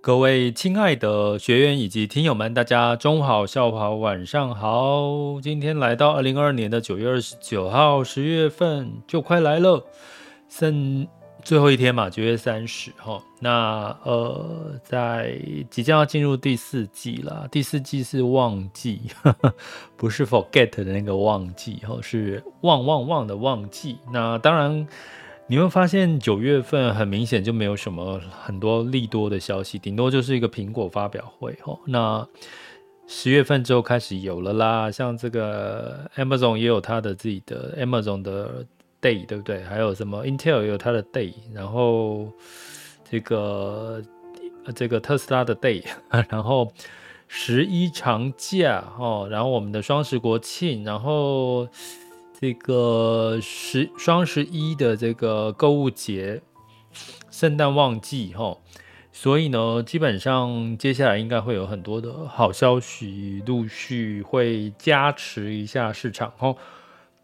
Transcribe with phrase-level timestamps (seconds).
[0.00, 5.40] 各位亲爱的学员以及听友们，大家中午好、下午好、晚上好。
[5.42, 9.84] 今天来到二零二二年的九月二十九号，十月份就快来了，
[10.48, 11.06] 剩
[11.42, 13.20] 最后一天嘛，九月三十号。
[13.40, 15.36] 那呃，在
[15.68, 19.00] 即将要进入第四季了，第四季是旺季，
[19.98, 23.98] 不是 forget 的那个旺季，哈，是旺旺旺的旺季。
[24.12, 24.86] 那当然。
[25.50, 31.78] 你会发现九月份很明显就没有什么很多利多的消息，顶多就是一个苹果发表会哦。
[31.86, 32.28] 那
[33.06, 38.62] 十月份之后开始有了啦，像这个 Amazon 也有它的自己的 Amazon 的
[39.00, 39.64] Day，对不对？
[39.64, 42.30] 还有什么 Intel 也有它的 Day，然后
[43.10, 44.02] 这个
[44.74, 45.82] 这个特斯拉的 Day，
[46.28, 46.70] 然后
[47.26, 51.66] 十一长假哦，然后我们的双十国庆，然后。
[52.40, 56.40] 这个十双十一的这个购物节、
[57.32, 58.56] 圣诞旺季哈，
[59.10, 66.54] 所以呢，基本上接下来应该会有很多的好消息陆续会加持一下市场哈。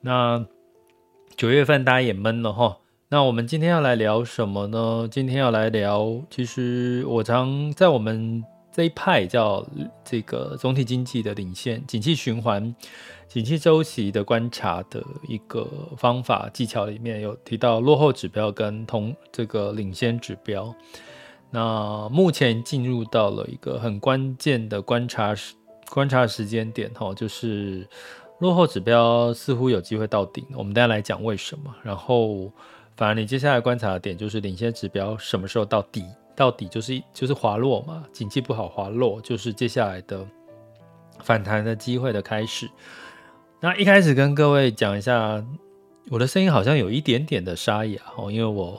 [0.01, 0.45] 那
[1.37, 2.79] 九月份大家也闷了哈，
[3.09, 5.07] 那我们今天要来聊什么呢？
[5.09, 9.65] 今天要来聊，其实我常在我们这一派叫
[10.05, 12.75] 这个总体经济的领先、景气循环。
[13.35, 20.73] 景气周期的观察的一个方法技巧里面有提到落后指标跟同这个领先指标，
[21.51, 25.57] 那目前进入到了一个很关键的观察时
[25.91, 27.85] 观察时间点哈，就是
[28.39, 31.75] 落后指标似乎有机会到顶，我们等下来讲为什么。
[31.83, 32.53] 然后
[32.97, 36.05] 反而你接下来观察的点就是领先指标什么时候到底，
[36.37, 40.25] 到底就是就是滑落嘛，景气不好滑落就是接下来的
[41.19, 42.71] 反弹的机会的开始。
[43.65, 45.43] 那一开始跟各位讲一下，
[46.11, 48.79] 我的声音好像有一点点的沙哑哦，因为我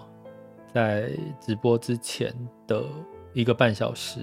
[0.72, 1.10] 在
[1.42, 2.32] 直播之前
[2.68, 2.84] 的
[3.34, 4.20] 一个半小时，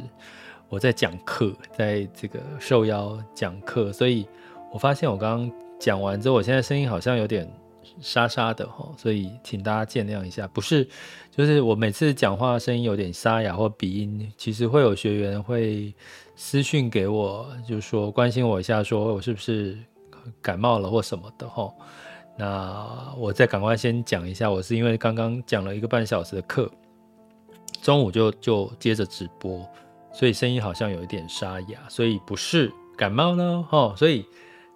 [0.68, 4.24] 我在讲课，在这个受邀讲课，所以
[4.72, 7.52] 我发现我刚刚讲完之后，我现在声音好像有点
[8.00, 10.46] 沙沙的哈，所以请大家见谅一下。
[10.46, 10.88] 不是，
[11.32, 15.92] 就是我每次讲话声音有点沙哑或鼻音，其实会有学员会
[16.36, 19.76] 私讯给我，就说关心我一下，说我是不是。
[20.40, 21.72] 感冒了或什么的哈，
[22.36, 26.70] 那我再赶快先讲一下，我是因为刚刚讲了一个半小时的课，
[27.82, 29.68] 中午就就接着直播，
[30.12, 34.24] 所以声音好像有一点沙哑，所以不是感冒呢哈，所以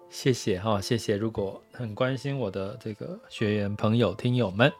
[0.09, 4.71] 谢谢哈，谢谢，如果很关心我的这个学员朋友听友们，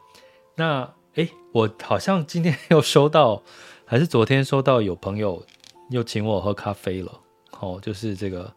[0.54, 3.42] 那诶，我好像今天又收到，
[3.84, 5.44] 还是昨天收到有朋友
[5.90, 7.20] 又请我喝咖啡了，
[7.58, 8.52] 哦，就是这个。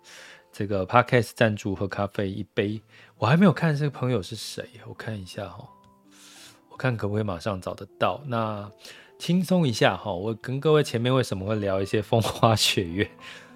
[0.52, 2.82] 这个 Podcast 赞助喝咖啡一杯，
[3.18, 5.68] 我还没有看这个朋友是谁，我看一下哈，
[6.70, 8.22] 我看可不可以马上找得到。
[8.26, 8.70] 那
[9.18, 13.10] 轻松一下哈，我跟各位前面为什么会聊一些风花雪月，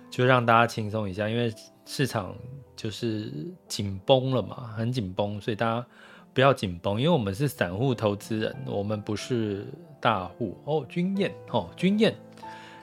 [0.10, 1.54] 就让大家轻松一下，因为
[1.86, 2.34] 市场
[2.76, 3.32] 就是
[3.68, 5.86] 紧绷了嘛，很紧绷，所以大家
[6.34, 9.68] 不要紧绷，因为我们是散户投资人，我们不是
[10.00, 10.86] 大户哦。
[10.88, 12.16] 君燕哦，君燕。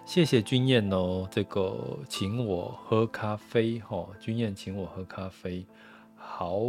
[0.05, 1.75] 谢谢君燕哦，这个
[2.07, 5.65] 请我喝咖啡哈，君燕请我喝咖啡。
[6.17, 6.61] 好，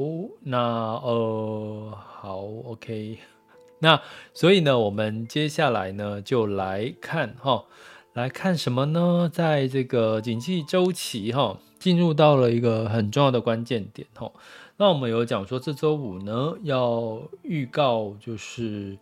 [0.41, 0.59] 那
[1.03, 3.18] 呃，好，OK，
[3.80, 4.00] 那
[4.33, 7.65] 所以呢，我们接下来呢就来看哈，
[8.13, 9.30] 来看什么呢？
[9.31, 14.31] 在这个景气周期哈，进入到了一个很重要的关键点哈。
[14.77, 18.97] 那我们有讲说，这周五呢要预告就是。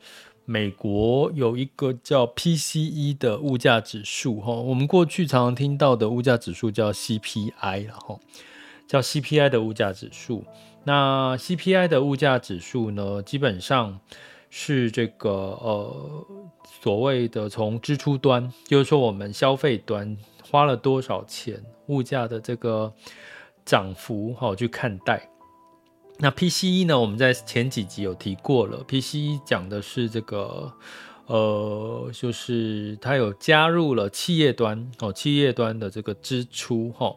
[0.46, 8.20] 美国有一个叫 PCE 的物价指数，哈，我们过去常常听到的物价指数叫 CPI，然后
[8.88, 10.44] 叫 CPI 的物价指数。
[10.84, 14.00] 那 CPI 的物价指数呢，基本上
[14.50, 16.26] 是这个呃
[16.82, 20.18] 所谓的从支出端，就是说我们消费端
[20.50, 22.92] 花了多少钱，物价的这个
[23.64, 25.30] 涨幅哈去看待。
[26.24, 30.72] 那 PCE 呢，我们在前几集有提过了，PCE 讲的是这个
[31.26, 37.16] 呃，就是它有加入了企业端哦，企业端的这个支出哈。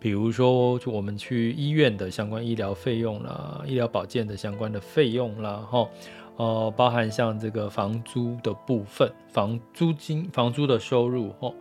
[0.00, 5.88] 比如说，就我们去医院的相关医疗费用啦，医疗保健的相关的费用啦，哈，
[6.36, 11.52] 呃，包含像这个房租的部分，房租金、房租的收入，哈，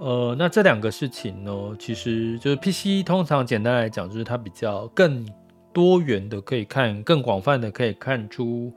[0.00, 5.24] 呃，那这两个事情呢，其实就是 PCE，通常简单来讲，就是它比较更
[5.74, 8.72] 多元的，可以看更广泛的，可以看出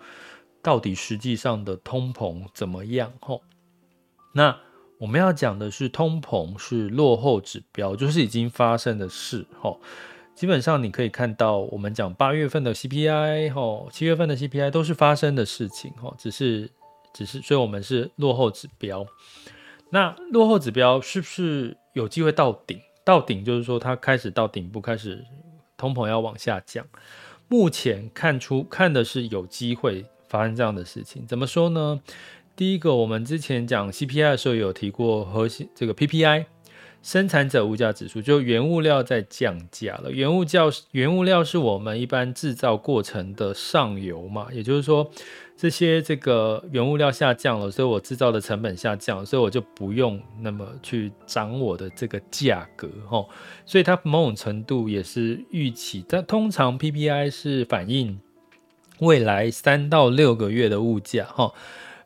[0.62, 3.40] 到底实际上的通膨怎么样，哈，
[4.34, 4.58] 那。
[5.00, 9.46] 我们要讲的是通膨是落后指标，就是已经发生的事。
[9.62, 9.78] 哈，
[10.34, 16.72] 基本上你可以看到，我们讲八月份的 CPI，哈，七月份的 CPI 都是发生的事情，哈，只是，
[17.14, 19.06] 只是，所以我们是落后指标。
[19.92, 22.80] 那落后指标是不是有机会到顶？
[23.06, 25.24] 到顶就是说它开始到顶部，开始
[25.78, 26.86] 通膨要往下降。
[27.48, 31.26] 目前看出看的是有机会发生这样的事情。
[31.26, 32.02] 怎么说呢？
[32.56, 36.46] 第一个，我们之前讲 CPI 的时候有提过核心这个 PPI
[37.04, 40.12] 生产者物价指数，就原物料在降价了。
[40.12, 45.10] 原物料原物料是我们一般制造过程的上游嘛，也就是说
[45.58, 53.26] 这些这个原物料下降了，所以我制造的成本下降，所以我就不用那么去涨我的这个价格哈。
[53.66, 58.20] 所以它某种程度也是预期，但通常 PPI 是反映
[59.00, 61.52] 未来三到六个月的物价哈。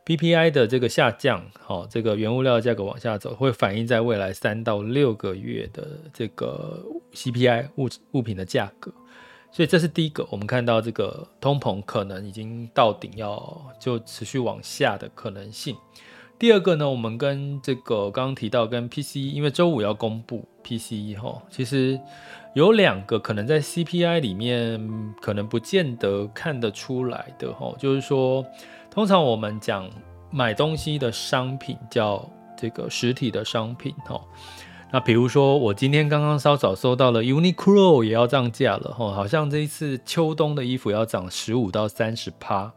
[0.04, 8.92] PPI 的这个下降，好，这个原物料价格往下走，会反映在未来三到六个月的这个 CPI 物物品的价格，
[9.52, 15.76] 所以这是第一个，我们看到这个通膨可能已经到顶，要就持续往下的可能性。
[16.38, 22.00] 第二个呢，我们跟这个刚刚提到跟 PCE，因为周五要公布 PCE 哈，其实
[22.54, 28.44] 有两个可能在 CPI 里面可能不见得看得出来的哈，就是说。
[28.94, 29.88] 通常我们讲
[30.30, 34.20] 买东西的商品叫这个实体的商品哈，
[34.92, 42.70] 那比如说我今天刚刚稍早收到了 Uniqlo 也要涨价了哈，好像这一次秋冬的衣服要涨十五到三十趴，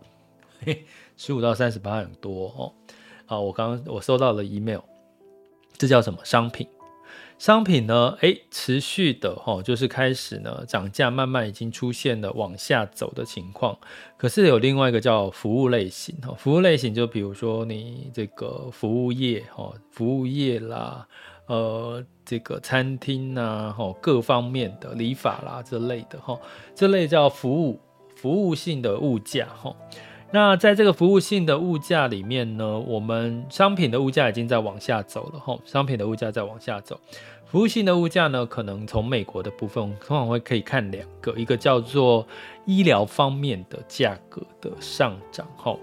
[1.18, 2.72] 十五到三十趴很多哦。
[3.26, 4.80] 好，我刚刚我收到了 email，
[5.78, 6.66] 这叫什么商品？
[7.38, 8.18] 商品呢？
[8.22, 13.78] 诶，持续的哈，就是开始呢涨价，慢慢已经出现了往下走的情况。
[14.16, 21.06] 可是有另外一个叫服务类型哈，服务类型就比如说你这个服务业哈，服务业啦，
[21.48, 26.38] 呃，这个餐厅呐，哈，各方面的理法啦之类的哈，
[26.74, 27.80] 这类叫服务
[28.16, 29.76] 服务性的物价哈。
[30.32, 37.00] 那在这个服务性的物价里面呢，我们商品的物价已经在往下走了哈，商品的物价在往下走，
[37.46, 42.28] 服务性的物价呢，可能从美国的部分，通常会可以看两个，一个叫做
[42.66, 45.78] 医疗方面的价格的上涨哈。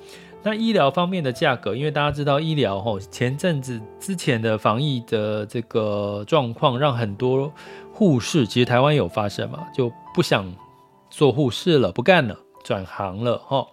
[0.44, 7.52] 那医疗方面的价格，因为大家知道医疗哈，前阵子之前的防疫的这个状况，让很多
[7.92, 10.52] 护士，其实台湾有发生嘛，就不想
[11.10, 13.66] 做护士了，不干了，转行了哈。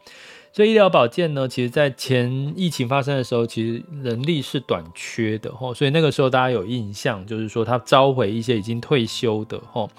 [0.52, 9.90] 所以医疗保健呢，其实在前疫情发生的时候，其实人力是短缺的吼，所以那个时候大家有印象，就是说他召回一些已经退休的吼、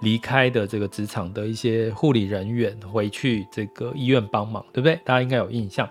[0.00, 4.98] 离开的这个职场的一些护理人员回去这个医院帮忙，对不对？
[5.04, 5.88] 大家应该有印象。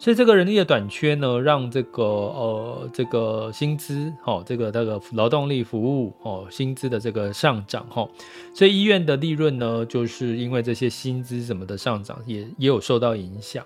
[0.00, 8.08] 所以这个人力的短缺呢，让这个呃这个薪资哦，这个这个劳动力服务哦，薪资的这个上涨哈，
[8.54, 13.64] 所以医院的利润呢，就是因为这些薪资什么的上涨，也也有受到影响。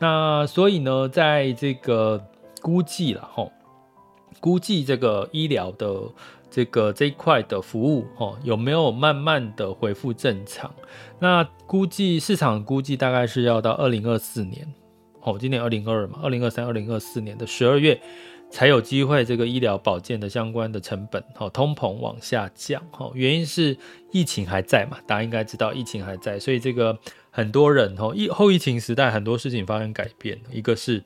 [0.00, 2.20] 那所以呢，在这个
[2.60, 3.48] 估计了哈，
[4.40, 6.00] 估计这个医疗的
[6.52, 10.72] 这个这一块的服务哦，有没有慢慢的恢复正常？
[11.18, 14.70] 那估计市场估计大概是要到二零二四年。
[15.22, 17.98] 哦，今年二零二二嘛，二零二三、二零二四年的十二月
[18.50, 23.78] 才有机会，这个医疗保健的相关的成本，哈，通膨往下降，哦，原因是
[24.10, 26.98] 疫情还在嘛，大家应该知道疫情还在，所以这个
[27.30, 31.04] 很多人，哦，疫后疫情时代很多事情发生改变，一个是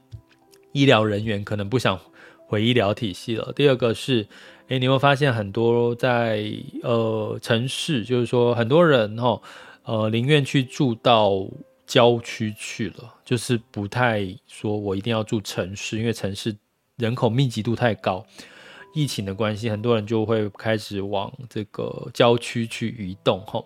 [0.72, 2.00] 医疗人员可能不想
[2.46, 4.26] 回医疗体系了，第二个是，
[4.68, 6.44] 哎，你会发现很多在
[6.82, 9.40] 呃城市，就是说很多人，哈，
[9.84, 11.46] 呃，宁愿去住到。
[11.88, 16.52] 郊区去了，就是不太说，我一定要住城市，因为城市
[16.96, 18.26] 人口密集度太高。
[18.92, 23.62] 疫情的关系，很多人就会开始往这个郊区去移动哈。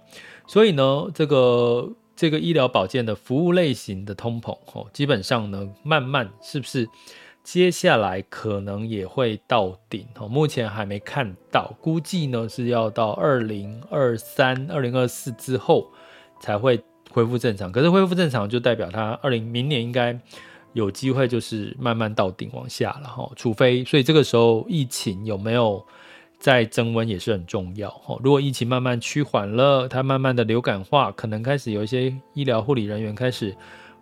[0.47, 6.87] 所以呢，这个这个医疗保健的服务类型的通膨哈，基本上呢，慢慢是不是
[7.52, 10.28] 接下来可能也会到顶哦？
[10.28, 15.90] 目前还没看到，估计呢是要到二零二三、二零二四之后
[16.40, 16.80] 才会
[17.11, 17.73] 恢复正常。
[17.73, 20.16] 可是恢复正常就代表它二零明年应该。
[20.75, 25.85] 有机会就是慢慢到顶往下了哈，除非所以这个时候疫情有没有
[26.38, 28.16] 在增温也是很重要哈。
[28.23, 33.52] 如果疫情慢慢趋缓了，它慢慢的流感化，可能开始有一些医疗护理人员开始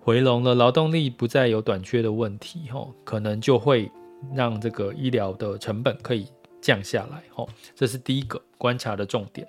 [0.09, 3.93] 回笼了，劳动力不再有短缺的问题哈，可能就会
[4.35, 6.27] 让这个医疗的成本可以
[6.63, 7.47] 降下来哈。
[7.75, 9.47] 这是第一个观察的重点。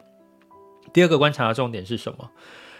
[0.92, 2.30] 第二个观察的重点是什么？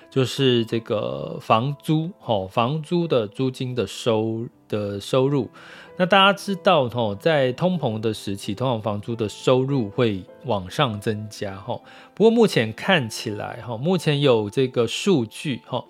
[0.10, 5.50] 就是这个房租，吼，房租的租金的收的收入。
[5.96, 11.82] 那大家知道，吼，在通膨的时期，通常房租的收入会往上增加，吼。
[12.14, 15.88] 不过目前看起来，吼，目前有这个数据，吼。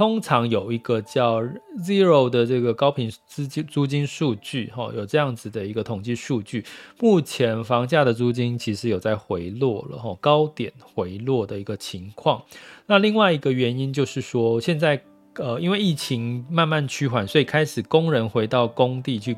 [0.00, 1.42] 通常有一个叫
[1.84, 6.64] Zero 的这个高频租金租金数据，哈，有这样子的一个统计数据。
[6.98, 12.42] 目前房价的租金其实有在回落了，哈，高点回落的一个情况。
[12.86, 15.02] 那另外一个原因就是说，现在
[15.34, 19.36] 呃，因为疫情慢慢趋缓，所以开始工人回到工地去，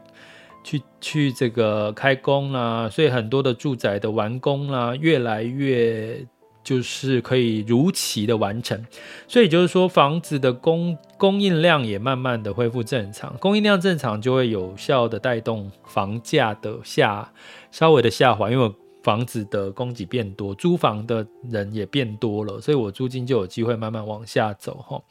[0.62, 6.24] 去去这个开工啦，所以很多的住宅的完工啦，越来越。
[6.62, 8.84] 就是可以如期的完成，
[9.26, 17.32] 所以就是说房子的供供应量也慢慢的恢复正常，供应量正常就会有效的带动房价的下
[17.70, 25.02] 稍微的下滑，因为房子的供给变多，租房的人也变多了，所以我租金就有机会慢慢往下走哈。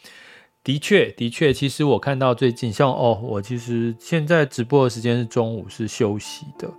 [0.63, 6.71] 的确，的确，其实我看到最近像哦，我其实现在直播的时间是中午是休息的，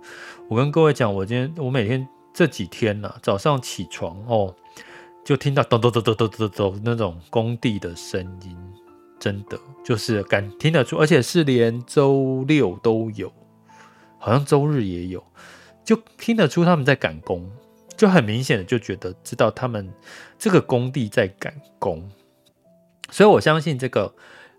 [0.49, 4.55] 我跟各位讲，我今天我每天这几天呢、啊，早上起床哦。
[5.23, 8.57] 就听到咚咚咚咚咚咚咚那种工地的声音，
[9.19, 13.31] 真的就是敢听得出，而且是连周六都有，
[14.19, 15.23] 好像周日也有，
[15.83, 17.49] 就听得出他们在赶工，
[17.95, 19.89] 就很明显的就觉得知道他们
[20.37, 22.09] 这个工地在赶工，
[23.09, 24.13] 所以我相信这个。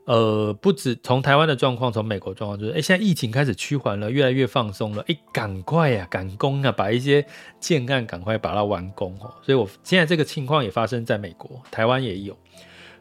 [0.07, 7.25] 呃，不止从台湾的状况，从美国状况，就是，哎，现在疫情开始趋缓了，越来越放松了，哎，赶快呀，赶工啊，把一些
[7.59, 9.33] 建案赶快把它完工哦。
[9.43, 12.37] 所以，我现在这个情况也发生在美国，台湾也有。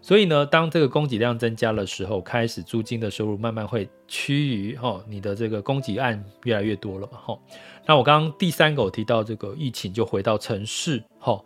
[0.01, 7.39] 所以呢，当这个供给量增加的时候，开始租金的收入慢慢会趋于哈，你的这个供给案越来越多了嘛，哈。
[7.86, 11.41] 那我刚刚第三个我提到这个疫情就回到城市，哈。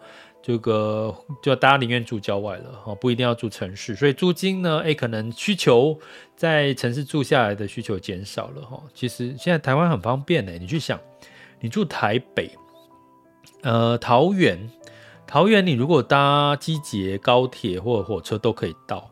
[0.48, 6.00] 这个就大家宁愿住郊外了哈，不一定要住城市，所以租金呢，诶，可能需求
[6.38, 8.82] 在城市住下来的需求减少了哈。
[8.94, 10.98] 其实现在台湾很方便呢，你去想，
[11.60, 12.50] 你住台北，
[13.62, 14.58] 呃，桃园，
[15.28, 19.12] 桃园你如果搭机捷、高铁或者火车都可以到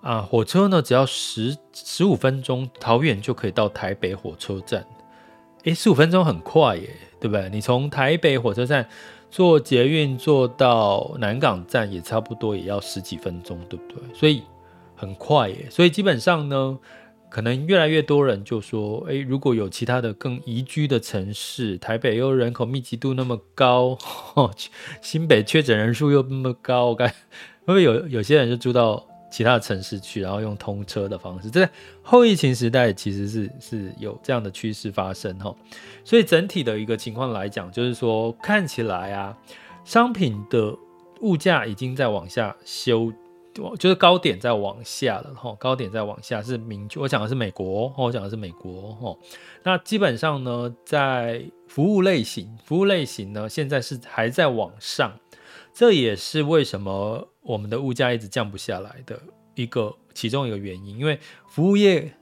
[0.00, 0.22] 啊。
[0.22, 4.86] 火车呢，只要十十五分钟，桃园就可以到台北火车站。
[5.68, 7.48] 诶，十五分钟很快耶，对不对？
[7.50, 8.88] 你从台北火车站。
[9.30, 14.02] 坐捷运坐到南港站也差不多也要十几分钟，对不对？
[14.14, 14.42] 所以
[14.96, 15.66] 很快耶。
[15.68, 16.78] 所以基本上呢，
[17.28, 23.98] 可能越来越多人就说：诶，如果有其他的更宜居的城市，台北又人口密集度那么高，
[25.02, 27.06] 新北确诊人数又那么高，该
[27.66, 31.50] 会不会有有些人就住到其他的城市去，然后用通车的方式？
[31.50, 31.68] 在
[32.02, 35.54] 后疫情时代，其实是是有这样的趋势发生哈。
[36.04, 39.36] 所以整体的一个情况来讲，就是说看起来啊，
[39.84, 40.74] 商品的
[41.20, 43.12] 物价已经在往下修，
[43.78, 47.00] 就是高点在往下了哈，高点在往下是明确。
[47.00, 49.16] 我讲的是美国，我讲的是美国哈。
[49.64, 55.18] 那基本上呢，在服务类型，服务类型呢，现在是还在往上，
[55.74, 59.18] 这也是为什么我们的物价一直降不下来的
[59.54, 62.12] 一个其中一个原因，因为服务业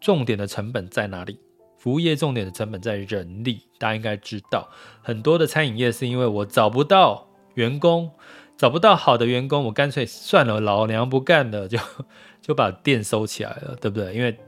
[0.00, 1.40] 重点的成本在哪里？
[1.78, 4.68] 服务业重点的成本在人力，大家应该知道，
[5.02, 8.08] 很多的餐饮业是因为我找不到员工，
[8.56, 11.76] 找不到好的员工，我干脆算了，老娘不干了，就
[12.40, 14.14] 就把店收起来了，对不对？
[14.14, 14.38] 因为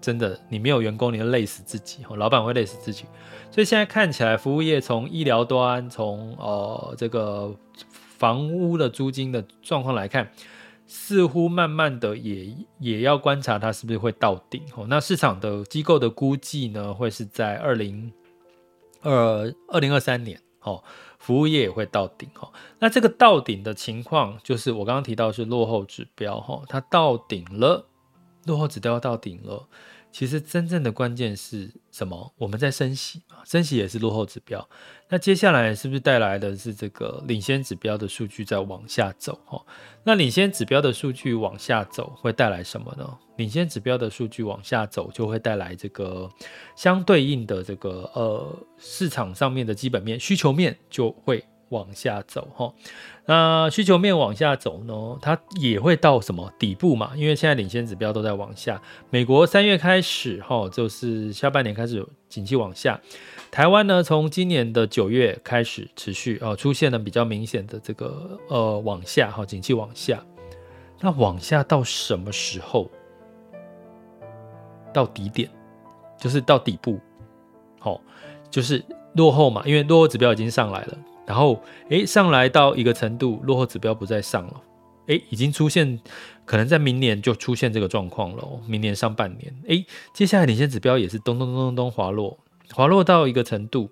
[0.00, 3.04] 真的你没有员工，你就累死自己，老板会累死自己。
[3.50, 7.54] 所以现在看起来，服务业从医疗端，从呃这个
[8.18, 10.30] 房屋的租金的状况来看。
[10.90, 14.86] 似乎慢慢的也也要观察它是不是会到顶哦。
[14.88, 18.10] 那市场的机构的估计呢，会是在二零
[19.02, 20.82] 二二零二三年哦，
[21.18, 22.50] 服务业也会到顶哦。
[22.78, 27.84] 那这个到顶的情况，就是我刚刚提到是落后指标哈，它到顶了，
[28.46, 29.68] 落后指标到顶了，
[30.10, 32.32] 其实真正的关键是什么？
[32.36, 34.68] 我们在升息嘛，升息也是落后指标。
[35.08, 39.38] 那接下来是不是带来的是这个领先指标的数据在往下走？
[39.44, 39.64] 哈，
[40.02, 43.18] 那领先指标的数据往下走会带来什么呢？
[43.36, 46.28] 领先指标的数据往下走就会带来这个
[46.74, 51.44] 相对应的这个呃市场上面的基本面需求面就会。
[51.70, 52.72] 往下走哈，
[53.26, 57.12] 那需求面往下走呢，它也会到什么底部嘛？
[57.14, 58.80] 因为现在领先指标都在往下。
[59.10, 63.00] 美国三月开始哈，就是下半年开始有景气往下。
[63.50, 70.22] 台湾呢，从今年的九月开始持续哦，出现了比较明显的这个呃往下哈，景气往下。
[71.00, 72.90] 那往下到什么时候？
[74.92, 75.48] 到底点，
[76.18, 76.98] 就是到底部，
[77.78, 78.00] 好，
[78.50, 78.82] 就是
[79.14, 80.98] 落后嘛，因为落后指标已经上来了。
[81.28, 84.62] 然后，诶，上来到一个程度，落后指标不再上了，
[85.08, 86.00] 诶，已经出现，
[86.46, 88.42] 可能在明年就出现这个状况了。
[88.66, 92.38] 明年上半年，诶，接下来领先指标也是咚咚咚咚咚滑落，
[92.72, 93.90] 滑落到一个程度，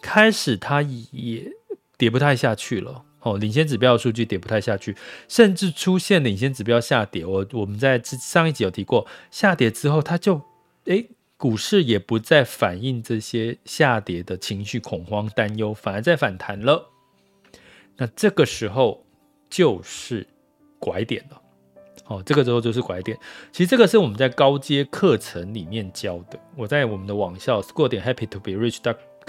[0.00, 1.50] 开始它也
[1.98, 3.02] 跌不太下去了。
[3.22, 4.94] 哦，领先指标的数据跌不太下去，
[5.26, 7.26] 甚至出现领先指标下跌。
[7.26, 10.40] 我我们在上一集有提过，下跌之后它就，
[10.84, 11.10] 诶。
[11.36, 16.90] 股市也不再反映这些下跌的情绪、恐慌、担忧，反而在反弹了。
[17.96, 19.04] 那这个时候
[19.50, 20.26] 就是
[20.78, 21.42] 拐点了。
[22.06, 23.18] 哦，这个时候就是拐点。
[23.52, 26.38] 其实这个是我们在高阶课程里面教的。
[26.54, 28.78] 我在我们的网校 School 点 Happy to be rich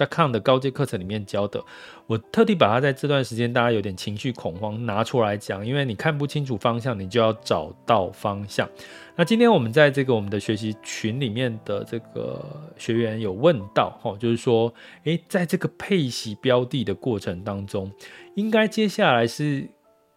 [0.05, 1.63] com 的高阶课程里面教的，
[2.05, 8.69] 我特地把它在这段时间大家有点情绪恐慌拿出来讲，因为你看不清楚方向，你就要找到方向。
[9.15, 12.45] 那今天我们在这个我们的学习群里面的这个
[12.77, 14.71] 学员有问到，哈，就是说，
[15.05, 17.91] 诶，在这个配息标的的过程当中，
[18.35, 19.67] 应该接下来是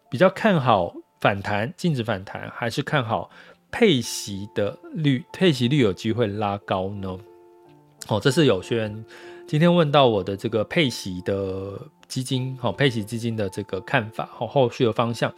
[0.09, 3.31] 比较看好反弹，净值反弹，还是看好
[3.71, 7.17] 配息的率，配息率有机会拉高呢？
[8.07, 9.05] 哦，这是有学员。
[9.51, 11.77] 今天问到我的这个配息的
[12.07, 15.29] 基金，好，配息基金的这个看法，好，后续的方向。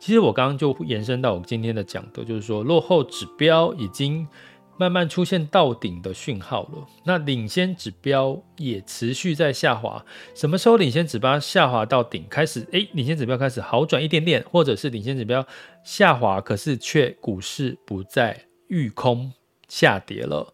[0.00, 4.26] 其实我刚刚就延伸到我今天的讲的，就是说落后指标已经
[4.76, 6.84] 慢慢出现到顶的讯号了。
[7.04, 10.04] 那领先指标也持续在下滑。
[10.34, 15.46] 什么时候领先指标下滑到顶，开始诶，领先指标开始好转一点点，或者是领先指标
[15.84, 19.32] 下滑，可是却股市不再遇空
[19.68, 20.52] 下跌了。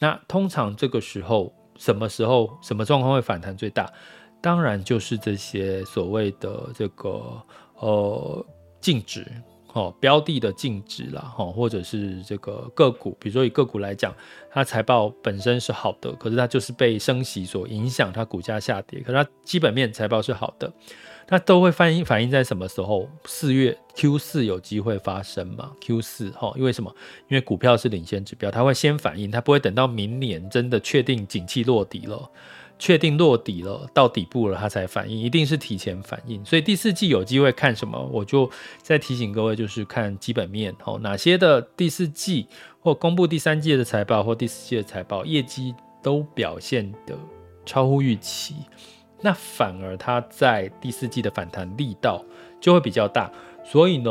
[0.00, 1.54] 那通常这个时候。
[1.78, 3.90] 什么时候、什么状况会反弹最大？
[4.40, 7.42] 当然就是这些所谓的这个
[7.78, 8.46] 呃
[8.80, 9.26] 净值
[9.72, 14.14] 哦，标的的净值啦，哈，或者是这个个股，比如说以个股来讲，
[14.50, 20.72] 它财报本身是好的，可是它就是被升息所影响，它股价下跌，可是它基本面财报是好的。
[21.28, 23.08] 那都会反映反映在什么时候？
[23.24, 26.94] 四月 Q 四有机会发生吗？Q 四哈，因为什么？
[27.28, 32.30] 因为股票是领先指标，它会先反应，它不会等到明年真的确定景气落底了，
[32.78, 36.44] 确定落底了，到底部了，它才反应，一定是提前反应。
[36.44, 37.98] 所以第四季有机会看什么？
[38.12, 38.48] 我就
[38.80, 42.46] 再提醒各位，就是看基本面，哈，哪些的第四季
[42.78, 47.18] 或公布第三季的财报或第四季的财报业绩都表现得
[47.64, 48.54] 超乎预期。
[49.20, 52.24] 那反而它在第四季的反弹力道
[52.60, 53.32] 就会比较大，
[53.64, 54.10] 所以呢，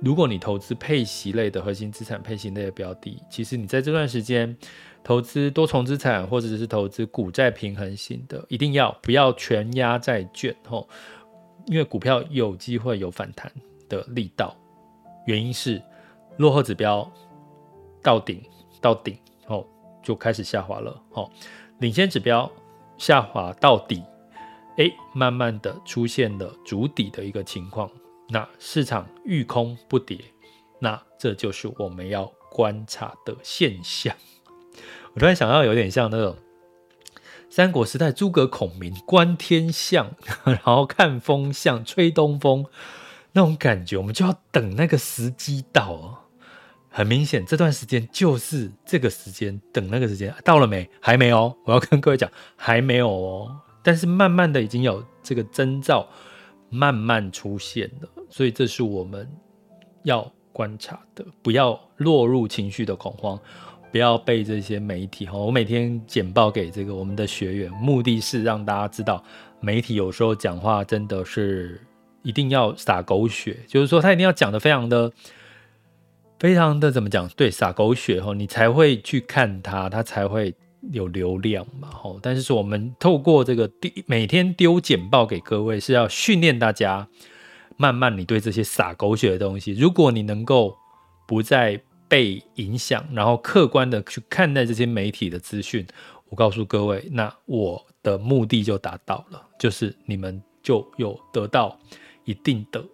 [0.00, 4.56] 如果你投资配息类的核心资产配息类的标的，其实你在这段时间
[5.02, 10.88] 投资多重资产或者是投资股债平衡型的，一定要不要全压债券吼，
[11.66, 13.50] 因为股票有机会有反弹
[13.88, 14.56] 的力道，
[15.26, 15.82] 原因是
[16.36, 17.10] 落后指标
[18.02, 18.40] 到顶
[18.80, 19.66] 到顶哦
[20.00, 21.28] 就开始下滑了哦，
[21.80, 22.48] 领先指标
[22.96, 24.02] 下滑到底。
[24.78, 27.90] 诶，慢慢的出现了筑底的一个情况，
[28.28, 30.16] 那市场遇空不跌，
[30.78, 34.14] 那这就是我们要观察的现象。
[35.14, 36.36] 我突然想到，有点像那种
[37.50, 40.14] 三国时代诸葛孔明观天象，
[40.46, 42.64] 然后看风向，吹东风
[43.32, 46.18] 那种感觉，我们就要等那个时机到哦。
[46.88, 50.88] 很明显，这段时间就是这个时间，等那个时间到了没？
[51.00, 51.56] 还没哦。
[51.64, 53.56] 我要跟各位讲，还没有哦。
[53.88, 56.06] 但是慢慢的已经有这个征兆
[56.68, 59.26] 慢慢出现了，所以这是我们
[60.02, 63.40] 要观察的，不要落入情绪的恐慌，
[63.90, 65.38] 不要被这些媒体哈。
[65.38, 69.24] 我每天简报给这个我们的学员，目的是让大家知道，
[69.58, 71.80] 媒体有时候讲话真的是
[72.22, 75.10] 一定要撒狗血，就是说他一定要讲得非常的、
[76.38, 77.26] 非常的怎么讲？
[77.28, 80.54] 对，撒狗血后，你才会去看他，他才会。
[80.92, 81.88] 有流量嘛？
[81.90, 83.70] 吼，但是说我们透过这个
[84.06, 87.08] 每天丢简报给各位，是要训练大家，
[87.76, 90.76] 慢慢你对这些撒狗血的东西，如果你能够
[91.26, 95.86] 不再被影响，然后客观的去看待这些媒体的资讯。
[96.30, 101.78] 我告诉各位，那我的目的就达到了，就是你们就有得到
[102.24, 102.84] 一定的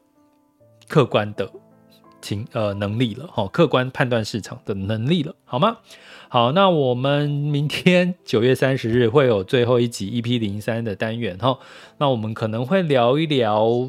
[0.86, 1.50] 客观的
[2.24, 5.76] 情呃能力了，哈，客观判断市场的能力了，好吗？
[6.28, 11.58] 好，那我们明天 九月三十日会有最后一集 EP 零三的单元，哈，
[11.98, 13.88] 那我们可能会聊一聊。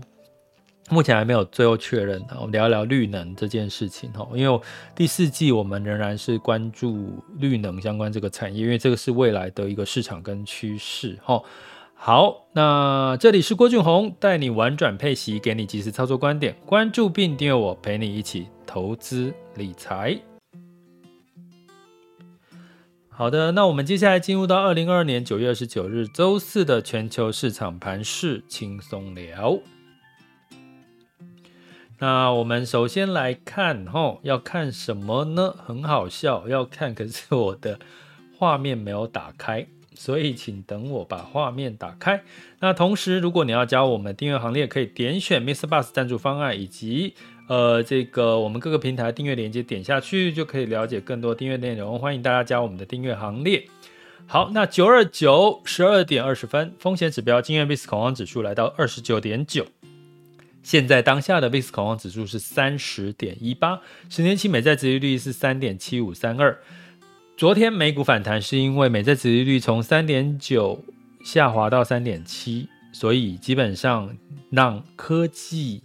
[0.92, 4.62] 目前还没有最后确认，我们聊一聊绿能这件事情哈，因为
[4.94, 11.42] 第四季我们仍然是关注绿能相关这个产业，因为这个是未来的一个市场跟趋势哈。
[11.98, 20.20] 好，那这里是郭俊宏，带你玩转配息，给你及时操作观点，关注并订阅我，陪你一起投资理财。
[23.10, 29.58] 好的，那我们接下来进入到二零二二年九月二十九日周四的全球市场盘势轻松聊。
[32.00, 35.56] 那我们首先来看，吼，要看什么呢？
[35.66, 37.80] 很好笑，要看，可是我的
[38.38, 42.22] 画面没有打开，所以请等我把画面打开。
[42.60, 47.14] 那同时，如果你要加我们订阅行列，可以点选 MixerBox 赞助方案，以及
[47.48, 51.98] 呃这个我们各个平台订阅链接，点下去就可以了解更多订阅内容。
[51.98, 53.66] 欢迎大家加我们的订阅行列。
[54.28, 59.68] 好，那九二九十二点二十分，风险指标今日 VIX 恐慌指数来到二十九点九。
[60.64, 66.58] 现在当下的 VIX 恐慌指数是三十点一八，十年期美债殖利率是三点七五三二。
[67.38, 70.82] 昨天美股反弹是因为美债殖利率从三点九
[71.26, 74.16] 下滑到三点七，所以基本上
[74.50, 75.84] 让科技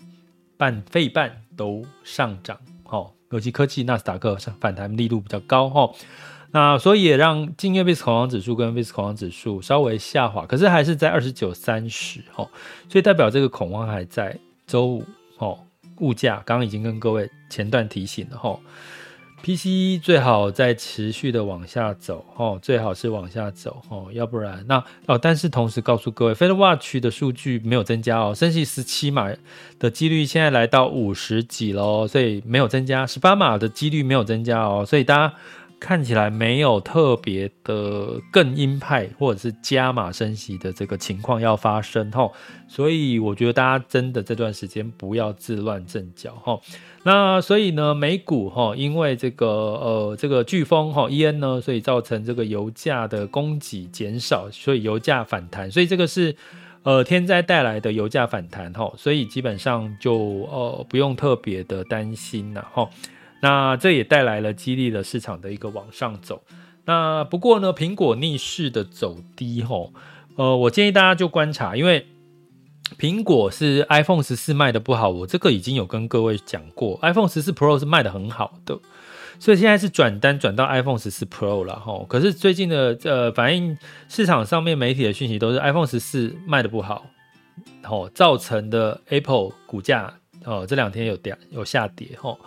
[0.56, 5.90] 半费半都上涨，哦，尤其科技纳斯达克上反弹力度比较高，哈，
[6.52, 12.48] 那所以也让近月 VIX 恐慌指数跟 VIX 恐慌指数稍微下滑，可是还是在二十九三十，哈，
[12.88, 14.38] 所以代表这个恐慌还在。
[14.68, 15.04] 周五，
[15.38, 15.58] 哦，
[15.98, 18.60] 物价刚刚已经跟各位前段提醒了，吼
[19.42, 29.30] ，PCE 最好在持续的往下走，哦，最好是往下走，哦，要不然那哦，但是同时告诉各位，FedWatch 的数据没有增加哦，升息十七码
[29.78, 35.34] 的几率现在来到五十几喽，所以没有增加，十八码的几率没有增加哦，所以大家。
[35.80, 42.32] 看起来没有特别的更鹰派或者是加码升息的这个情况要发生吼，
[42.68, 46.60] 所以我觉得大家真的这段时间不要自乱阵脚哈。
[47.02, 56.36] 那所以呢，美股哈，因为这个呃这个飓风哈伊恩呢，所以造成这个油价的供给减少，所以油价反弹，所以这个是
[56.82, 60.14] 呃天灾带来的油价反弹哈，所以基本上就
[60.50, 62.90] 呃不用特别的担心了吼。
[63.40, 66.42] 那这也带来了激励了市场的一个往上走。
[66.84, 69.92] 那不过呢，苹果逆势的走低吼，
[70.36, 72.06] 呃，我建议大家就观察，因为
[72.98, 78.78] 苹果是 iPhone 十四卖的不好，我这个已经有跟各位讲过，iPhone 十四 Pro 是卖的很好的，
[79.38, 82.04] 所以现在是转单转到 iPhone 十四 Pro 了吼。
[82.08, 87.06] 可是最近的呃反映市场上面媒体的讯息都是 iPhone 十四卖的不好，
[87.84, 90.12] 吼造成的 Apple 股价
[90.44, 92.38] 哦这两天有跌有下跌吼。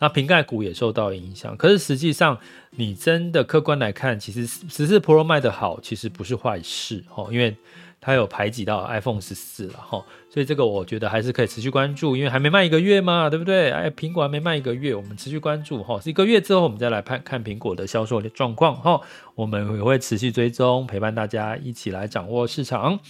[0.00, 2.38] 那瓶盖股也受到影响，可是实际上，
[2.70, 7.56] 你真的客观来看，其实十四 Pro 卖得好，其实不是坏事哦，因为
[8.00, 13.72] 它有排挤到 iPhone 十四了哈，所以这个我觉得还是可以持续关注，因为还没卖一个月嘛，对不对？
[13.72, 19.00] 哎，苹果还没卖一个月，我们持续关注哈，一个月之后我们再来看看苹果的销售的状况哈，
[19.34, 23.00] 我们也会持续追踪，陪伴大家一起来掌握市场。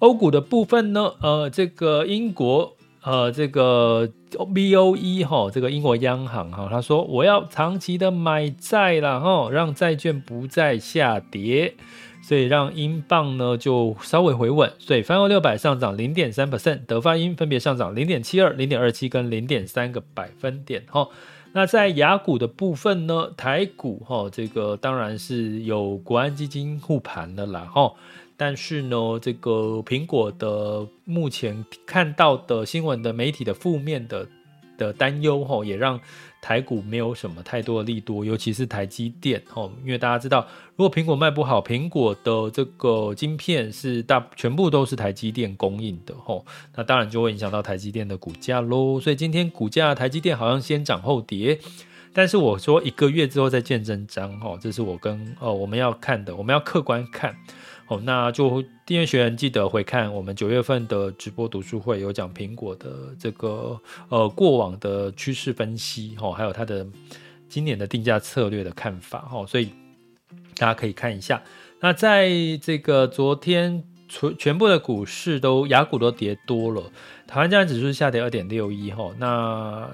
[0.00, 2.75] 欧股的部分呢，呃，这个英国。
[3.06, 11.74] 呃，这个 BOE 哈，这个英国央行哈，他说我要长期的买债了哈，让债券不再下跌，
[12.20, 21.06] 所以让英镑呢就稍微回稳，所以泛欧六百上涨零点三 percent，德法英分别上涨零点七二、零点二七跟零点三个百分点哈。
[21.52, 27.94] 那在雅股的部分呢，台股哈，这个当然是有国安基金护盘的啦哈。
[28.36, 34.28] 但是呢，这个苹果的目前看到的新闻的媒体的负面的
[34.76, 35.98] 的担忧吼，也让
[36.42, 40.46] 台股没有什么太多的利多，尤其是台积电吼，因为大家知道，
[40.76, 46.44] 如果苹果卖不好，苹果的这个晶片是大全部都是台积电供应的吼，
[46.76, 49.00] 那当然就会影响到台积电的股价喽。
[49.00, 51.58] 所以今天股价台积电好像先涨后跌，
[52.12, 57.34] 但是我说一个月之后再见真章吼，这是我跟呃我们要看的，我们要客观看。
[57.88, 66.86] 哦，那就订阅学员记得回看我们九月份的直播读书会，有讲苹果的这个呃过往的趋势分析，哦，还有它的
[67.48, 69.70] 今年的定价策略的看法，哦，所以
[70.56, 71.40] 大家可以看一下。
[71.78, 72.28] 那在
[72.60, 76.90] 这个昨天全全部的股市都雅股都跌多了，
[77.26, 79.90] 台湾加权指数下跌二点六一哈，那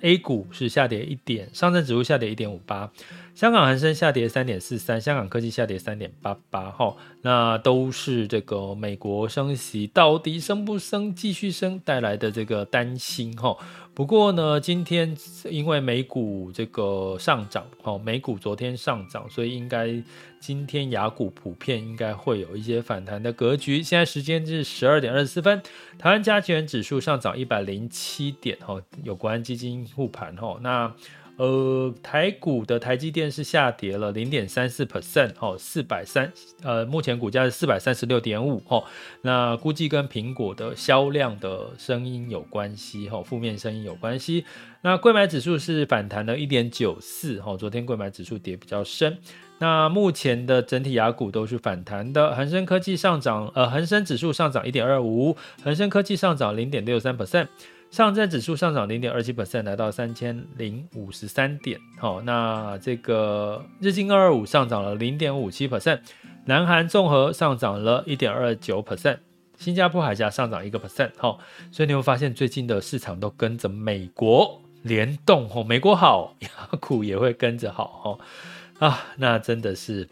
[0.00, 2.90] A 股是下跌一点，上证指数下跌一点五八，
[3.34, 13.56] 香港恒生下跌三点四三，香港科技下跌三点八八哈，那都是这个美国升息到底升不升，继续升带来的这个担心哈。
[13.94, 15.16] 不过呢，今天
[15.50, 20.02] 因为美股这个上涨，哦，美股昨天上涨，所以应该
[20.40, 23.82] 今天雅股普遍应该会有一些反弹的格局。
[23.82, 25.62] 现在时间是十二点二十四分，
[25.98, 30.94] 台湾加权指数上涨一百零七点，哦，有关基金护盘，哦，那。
[31.42, 38.84] 呃，台股的台积电是下跌了零点三四 percent，哦，四百三，呃，目前股价是四百三十六点五，哦，
[39.22, 44.44] 那估计跟苹果的销量的声音有关系，哈、哦，负面声音有关系。
[44.82, 49.18] 那柜买指数是反弹了一点九四，哈，昨天柜买指数跌比较深。
[49.58, 57.48] 那目前的整体亚股都是反弹的，恒生科技上涨，呃，恒生指数上涨一点二五，恒生科技上涨零点六三 percent。
[57.92, 61.78] 上证指数上涨零点二七 percent，来到三千零五十三点。
[61.98, 66.00] 好，那这个日经二二五上涨了零点五七 percent，
[66.46, 69.18] 南韩综合上涨了一点二九 percent，
[69.58, 71.10] 新加坡海峡上涨一个 percent。
[71.18, 71.38] 好，
[71.70, 75.46] 所以你会发现最近的市场都跟着美国联动。
[75.54, 76.48] 哦，美国好， 亚
[76.80, 78.18] 股也会跟着好。
[78.80, 80.08] 哦，啊，那真的是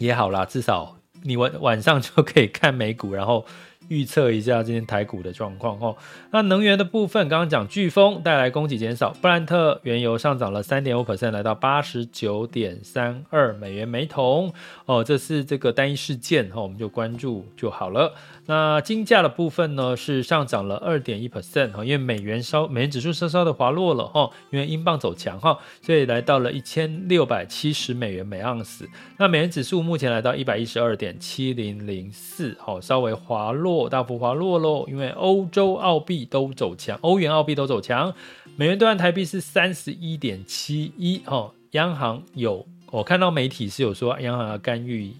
[0.00, 3.46] 也好啦，至少你晚晚上就可以看美股，然后。
[3.88, 5.96] 预测一下今天台股的状况哦。
[6.30, 14.52] 那能源的部分，刚刚讲飓风带来供给减少，布兰特原油上涨了三点五 percent，来到八十九点三二美元每桶
[14.86, 15.04] 哦。
[15.04, 18.14] 这是这个单一事件哈，我们就关注就好了。
[18.46, 28.88] 那金价的部分呢，是上涨了二点一 percent 哈，因为美元稍美元指数稍稍的滑落了哈，因为英镑走强哈，所以来到了一千六百七十美元每盎司。
[29.18, 38.14] 那美元指数目前来到一百一十二点七零零四好，稍微滑落，大幅滑落喽，因为欧洲澳币都走强，欧元澳币都走强，
[38.56, 45.12] 美元兑换台币是三十一点七一哈，央行有我看到媒体是有说央行要干预。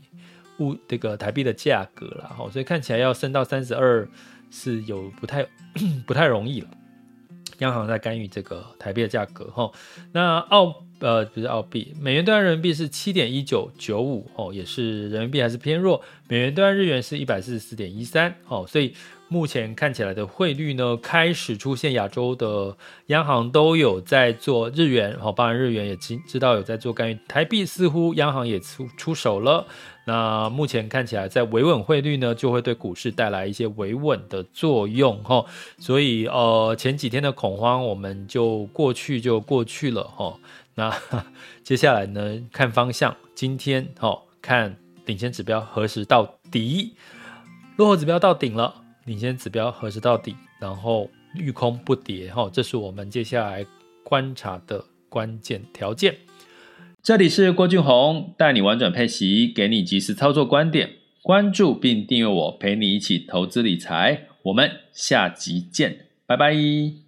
[0.60, 4.08] 物这个台币的价格了哈，所以看起来要升到三十二
[4.50, 5.46] 是有不太
[6.04, 6.68] 不太容易了。
[7.58, 9.70] 央行在干预这个台币的价格哈。
[10.10, 16.02] 那澳呃不是澳币，美元兑换人民币是七点一九九五哦，也是人民币还是偏弱。
[16.28, 18.92] 美元兑换日元是一百四十四点一三哦，所以
[19.28, 29.66] 目前看起来的汇率呢，开始出现亚洲的央行都有在做日元哦，包含日元也知知道有在做干预，台币似乎央行也出出手了。
[30.06, 35.44] 那目前看起来，在维稳汇率呢，就会对股市带来一些维稳的作用哈。
[35.78, 40.34] 所以呃，前几天的恐慌我们就过去就过去了哈。
[40.78, 40.96] 那
[41.64, 46.94] 接下来呢，看方向，今天哈看领先指标何时到底，
[47.76, 48.72] 落后指标到顶了，
[49.04, 53.66] 领先指标何时到底，然后遇空不跌哈，这是我们接下来
[54.04, 56.16] 观察的关键条件。
[57.02, 60.90] 这里是郭俊宏，带你玩转配息，给你及时操作观点。
[61.22, 64.28] 关注并订阅我，陪你一起投资理财。
[64.44, 67.07] 我们下集见，拜拜。